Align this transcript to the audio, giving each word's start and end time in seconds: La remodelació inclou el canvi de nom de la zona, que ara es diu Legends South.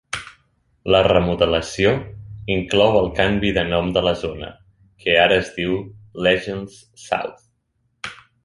La 0.93 1.01
remodelació 1.07 1.91
inclou 2.55 2.97
el 3.03 3.11
canvi 3.21 3.51
de 3.59 3.67
nom 3.69 3.93
de 3.99 4.03
la 4.07 4.15
zona, 4.25 4.51
que 5.05 5.17
ara 5.27 5.41
es 5.45 5.53
diu 5.61 5.77
Legends 6.29 6.81
South. 7.07 8.15